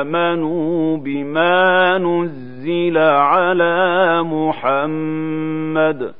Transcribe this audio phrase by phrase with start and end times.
[0.00, 6.14] وآمنوا بما نزل على محمد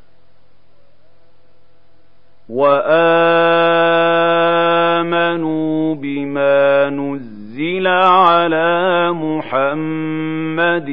[2.48, 3.14] وآمنوا
[5.94, 10.90] بما نزل على محمد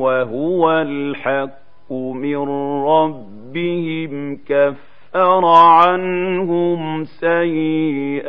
[0.00, 2.48] وهو الحق من
[2.84, 8.24] ربهم كفر كفر عنهم سيئاتهم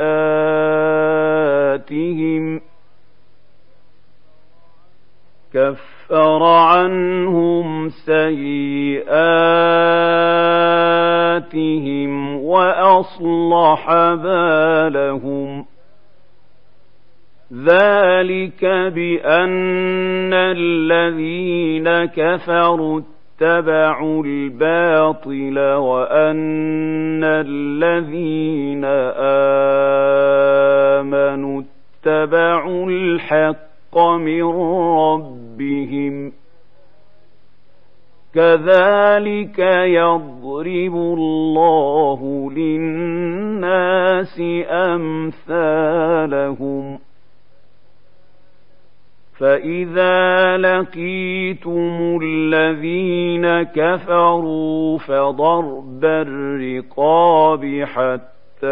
[5.54, 9.26] كفر عنهم سيئاتهم
[12.36, 15.66] وأصلح بالهم
[17.54, 23.02] ذلك بأن الذين كفروا
[23.36, 28.86] اتبعوا الباطل وأن الذين
[30.96, 34.44] آمنوا اتبعوا الحق من
[34.98, 36.32] ربهم
[38.36, 46.26] كذلك يضرب الله للناس أمثالهم
[49.38, 58.68] فإذا لقيتم الذين كفروا فضرب الرقاب حتى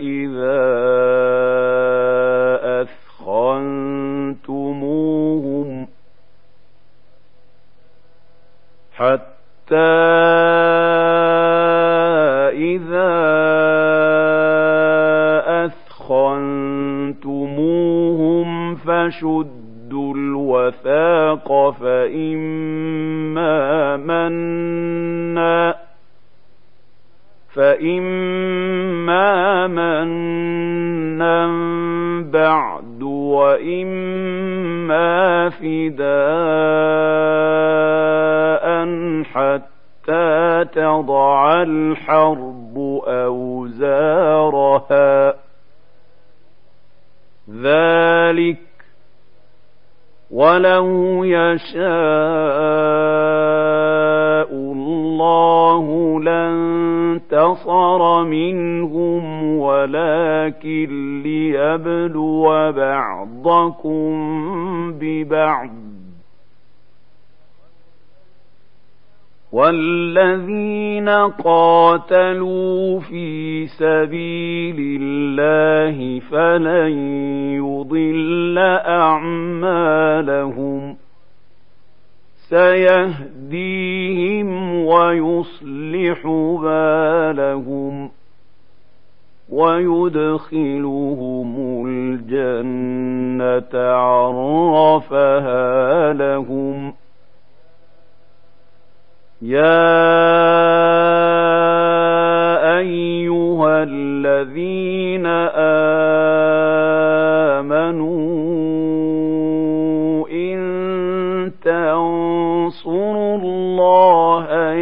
[0.00, 0.68] إذا
[4.40, 5.88] أثخنتموهم
[8.94, 9.27] حتى
[19.18, 23.46] فشدوا الوثاق فإما
[23.96, 25.74] منا
[27.54, 29.26] فإما
[29.66, 31.46] منا
[32.32, 34.58] بعد وإما
[35.48, 35.98] فداء
[39.24, 44.28] حتى تضع الحرب أوزارها.
[47.62, 48.67] ذلك
[50.38, 51.78] ولو يشاء
[54.52, 64.12] الله لانتصر منهم ولكن ليبلو بعضكم
[65.00, 65.87] ببعض.
[69.52, 71.08] والذين
[71.44, 76.92] قاتلوا في سبيل الله فلن
[77.56, 80.16] يضل اعمالهم
[83.28, 84.48] سيهديهم
[84.84, 86.26] ويصلح
[86.62, 88.10] بالهم
[89.52, 91.50] ويدخلهم
[91.86, 95.52] الجنه عرفها
[96.12, 96.92] لهم
[99.42, 99.98] يا
[102.78, 105.26] أيها الذين
[108.08, 110.58] آمنوا إن
[111.62, 114.72] تنصروا الله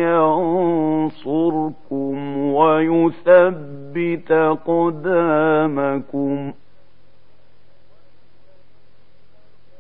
[1.11, 4.33] ينصركم ويثبت
[4.67, 6.53] قدامكم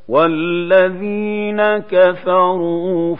[0.08, 3.16] والذين كفروا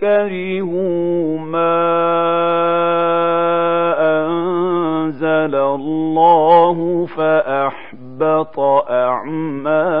[0.00, 1.80] كرهوا ما
[3.98, 10.00] أنزل الله فأحبط أعمالهم.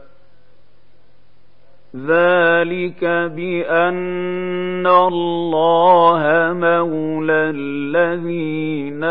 [1.95, 3.03] ذلك
[3.35, 6.23] بأن الله
[6.53, 9.03] مولى الذين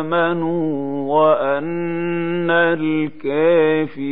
[0.00, 0.68] آمنوا
[1.14, 2.50] وأن
[2.80, 4.08] الكافرين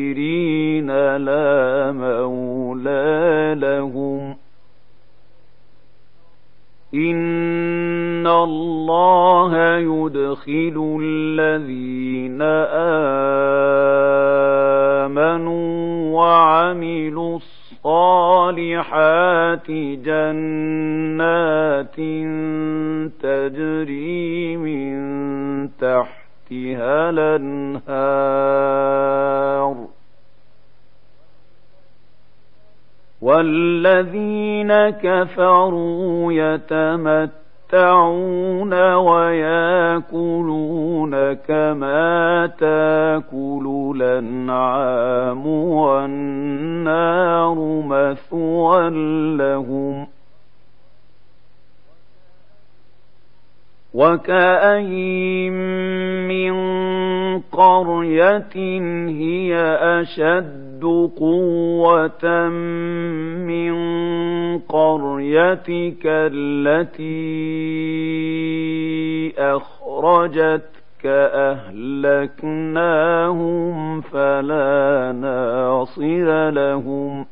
[1.16, 4.36] لا مولى لهم
[6.94, 14.05] إن الله يدخل الذين آمنوا
[16.66, 17.38] وعملوا
[17.84, 19.70] الصالحات
[20.06, 21.16] جنات
[23.22, 24.96] تجري من
[25.78, 27.86] تحتها الأنهار.
[33.22, 37.34] والذين كفروا يتمتعون
[38.94, 40.46] وياكلون
[41.32, 46.45] كما تاكل الانعام والنار
[49.36, 50.06] لهم
[53.94, 55.52] وكأين
[56.28, 56.54] من
[57.52, 58.56] قرية
[59.08, 60.82] هي أشد
[61.16, 62.48] قوة
[63.48, 63.74] من
[64.58, 67.16] قريتك التي
[69.38, 71.06] أخرجتك
[72.66, 77.26] أهلكناهم فلا ناصر لهم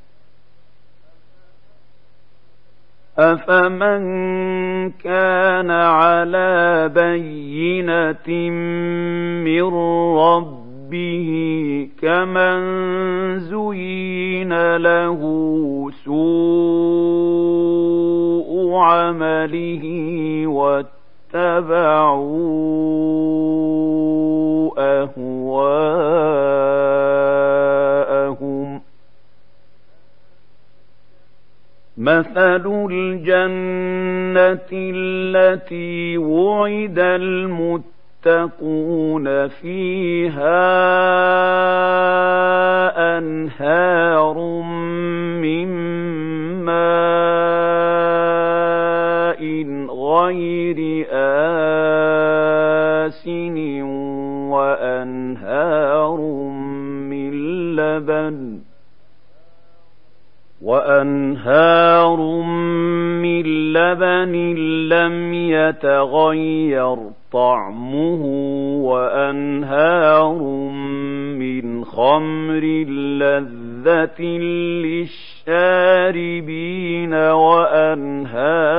[3.19, 8.51] أفمن كان على بينة
[9.45, 9.75] من
[10.19, 11.29] ربه
[12.03, 12.61] كمن
[13.39, 15.21] زين له
[16.05, 17.05] سوء
[18.75, 19.85] عمله
[20.47, 21.95] واتبعوا
[24.79, 25.45] أهواءهم
[32.05, 38.69] مثل الجنة التي وعد المتقون
[39.49, 40.65] فيها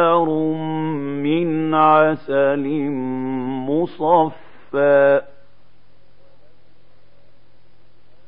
[0.06, 0.30] وأنهار
[1.24, 2.90] من عسل
[3.70, 5.22] مصفى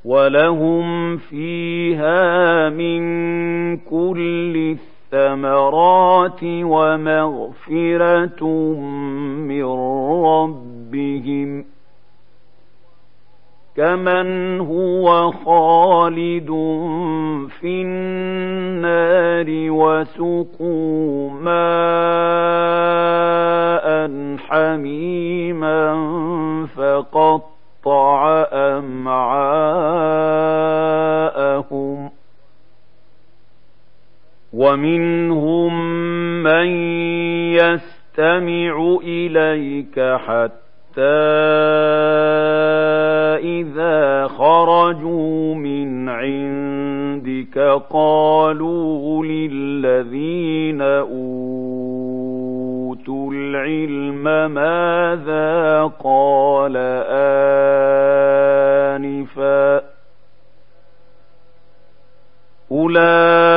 [0.05, 3.01] ولهم فيها من
[3.77, 4.77] كل
[5.13, 7.23] الثمرات ومغفرة
[9.47, 9.63] من
[10.25, 11.65] ربهم
[13.77, 16.47] كمن هو خالد
[17.59, 21.57] في النار وسقوا ماء
[24.37, 25.95] حميما
[26.75, 27.57] فقط
[27.87, 29.29] قطع أمعاءهم
[34.53, 35.73] ومنهم
[36.43, 36.67] من
[37.55, 40.66] يستمع إليك حتى
[43.37, 47.57] إذا خرجوا من عندك
[47.89, 51.17] قالوا للذين أوتوا
[53.33, 56.77] العلم ماذا قال
[58.97, 59.81] آنفا
[62.71, 63.56] أولئك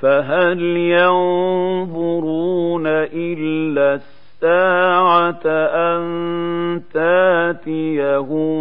[0.00, 6.02] فهل ينظرون إلا الساعة أن
[6.94, 8.58] تاتيهم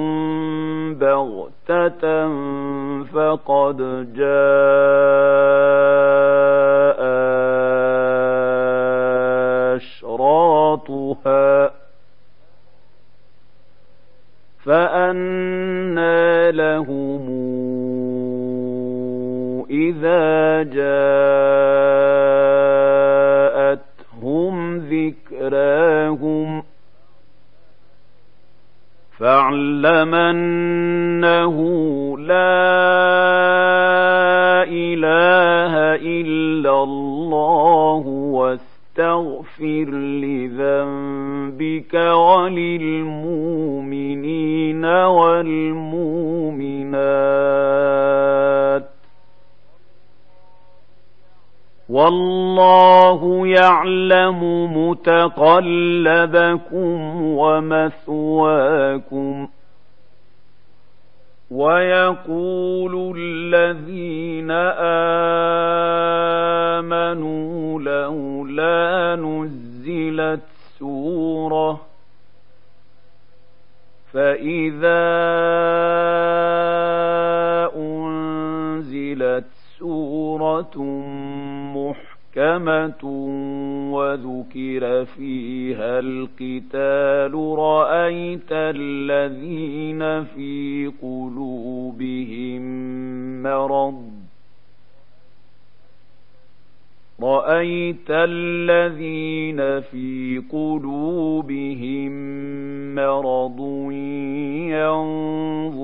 [0.96, 2.28] بغتة
[3.04, 3.78] فقد
[4.14, 5.38] جاء
[9.76, 11.72] أشراطها
[14.66, 17.47] فأنى لهم
[19.88, 20.64] إذا
[23.58, 26.64] جاءتهم ذكراهم
[29.20, 31.58] فاعلم أنه
[32.20, 32.77] لا
[52.08, 54.40] والله يعلم
[54.90, 56.02] متقلبكم
[58.02, 59.48] ومثواكم
[61.52, 64.52] ويقول الذين
[66.82, 70.44] آمنوا لولا نزلت
[70.80, 71.82] سورة
[74.14, 75.08] فإذا
[77.76, 79.46] أنزلت
[79.80, 80.78] سورة
[82.38, 83.04] محكمة
[83.94, 92.62] وذكر فيها القتال رأيت الذين في قلوبهم
[93.44, 94.12] مرض.
[97.22, 102.12] رأيت الذين في قلوبهم
[102.96, 103.60] مرض
[104.72, 105.77] ينظرون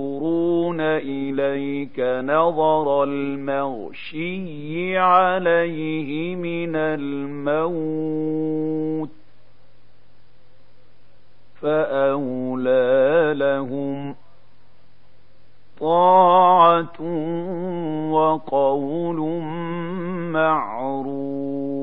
[0.97, 8.43] إليك نظر المغشي عليه من الموت
[11.62, 14.15] فأولى لهم
[15.79, 17.01] طاعة
[18.12, 19.19] وقول
[20.31, 21.82] معروف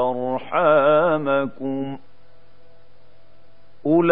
[0.00, 1.98] أرحامكم.
[3.86, 4.10] أولئك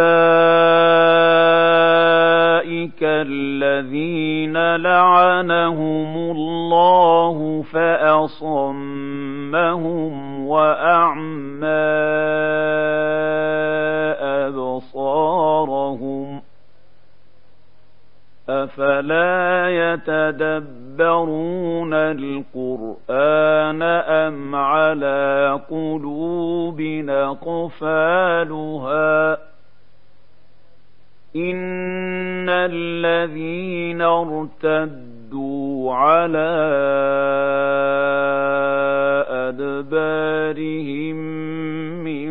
[3.02, 8.78] الذين لعنهم الله فأصمهم
[10.47, 11.66] وأعمى
[14.47, 16.42] أبصارهم.
[18.49, 20.88] أفلا يتدبرون
[21.93, 26.81] القرآن أم على قلوب
[27.90, 28.59] نقفالها
[31.37, 36.49] إن الذين ارتدوا على
[39.49, 41.17] أدبارهم
[42.05, 42.31] من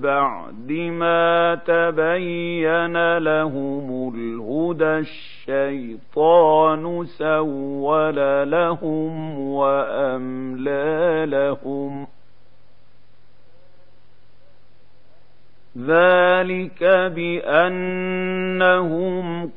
[0.00, 3.91] بعد ما تبين لهم
[4.72, 5.08] الهدى
[5.48, 8.16] الشيطان سول
[8.50, 12.06] لهم وأملى لهم
[15.78, 18.42] ذلك بأنهم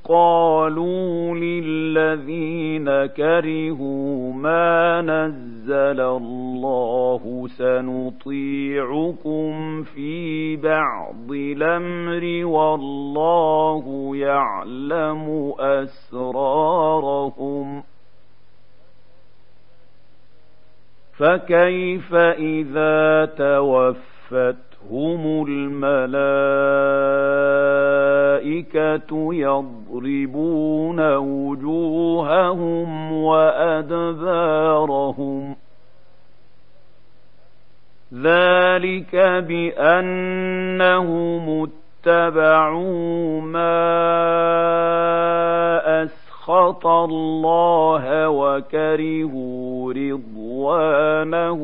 [0.03, 9.03] قالوا للذين كرهوا ما نزل الله سنطيعكم
[9.83, 17.03] في بعض الأمر والله يعلم أسرارهم
[21.17, 24.14] فكيف إذا توفت
[24.91, 25.95] هم الملائكة
[29.33, 34.35] يضربون وجوههم وأدبارهم
[38.13, 39.15] ذلك
[39.47, 40.89] بأنهم
[42.07, 44.05] اتبعوا ما
[46.45, 51.61] أسخط الله وكرهوا رضوانه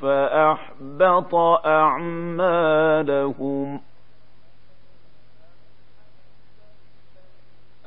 [0.00, 1.34] فأحبط
[1.66, 3.06] أعمالهم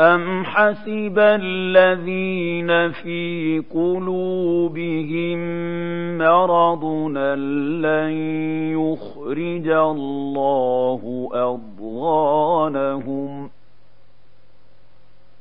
[0.02, 5.40] أم حسب الذين في قلوبهم
[6.18, 6.86] مرض
[7.86, 8.12] لن
[8.78, 13.00] يخرج الله أضغانهم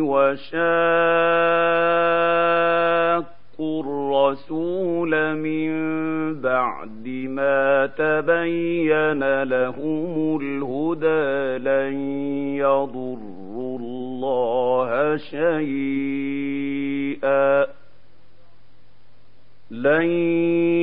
[0.00, 0.58] وشاقوا
[3.58, 5.70] الرسول من
[6.40, 11.94] بعد ما تبين لهم الهدى لن
[12.56, 16.58] يضروا الله شيئا.
[19.70, 20.10] لن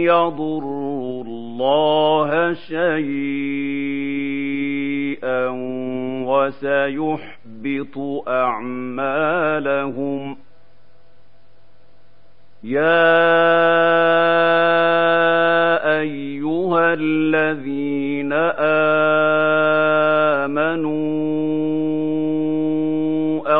[0.03, 3.25] يضروا الله شيئا
[7.81, 9.57] وسيحبط أعمالهم.
[12.63, 13.05] يا
[15.99, 18.33] أيها الذين
[20.33, 20.87] آمنوا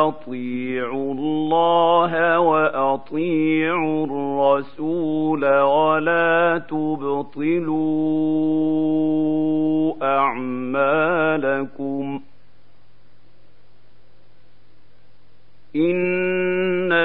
[0.08, 0.55] أطيعوا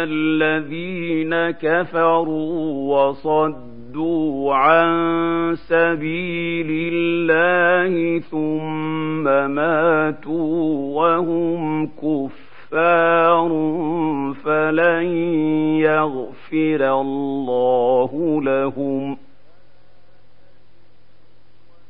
[0.03, 13.49] الذين كفروا وصدوا عن سبيل الله ثم ماتوا وهم كفار
[14.43, 15.06] فلن
[15.80, 19.17] يغفر الله لهم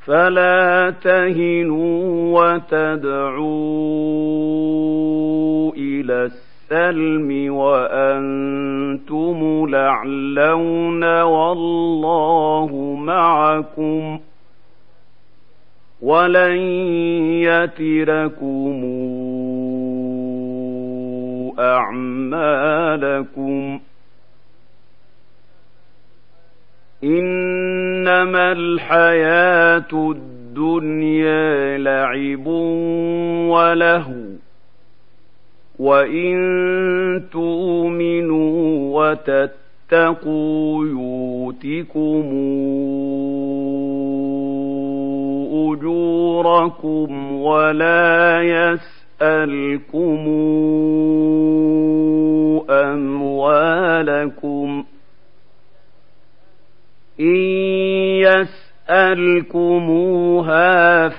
[0.05, 3.51] فلا تهنوا وتدعوا
[5.73, 6.25] إلى
[6.71, 14.19] السلم وأنتم لعلون والله معكم
[16.01, 16.57] ولن
[17.43, 18.81] يتركم
[21.59, 23.51] أعمالكم
[27.03, 32.47] إنما الحياة الدنيا لعب
[33.47, 34.20] ولهو
[35.81, 36.37] وإن
[37.31, 42.23] تؤمنوا وتتقوا يؤتكم
[45.71, 50.19] أجوركم ولا يسألكم
[52.69, 54.83] أموالكم
[57.19, 57.35] إن
[59.49, 61.09] يسألكموها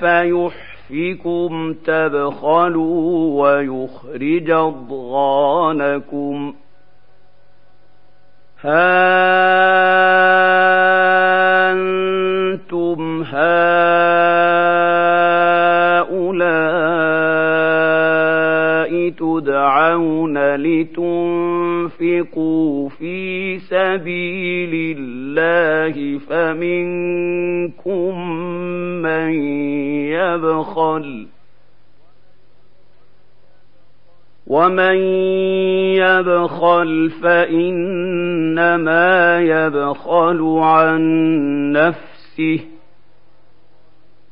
[0.92, 6.54] فيحفكم تبخلوا ويخرج أضغانكم.
[8.60, 9.32] ها
[11.72, 14.41] أنتم هؤلاء
[19.82, 21.98] تدعون لتنفقوا
[22.88, 28.18] في سبيل الله فمنكم
[29.02, 29.32] من
[30.12, 31.26] يبخل
[34.46, 34.96] ومن
[35.96, 39.08] يبخل فإنما
[39.40, 41.02] يبخل عن
[41.72, 42.60] نفسه